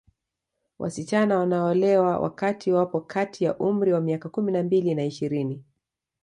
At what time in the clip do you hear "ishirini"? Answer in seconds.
5.05-5.63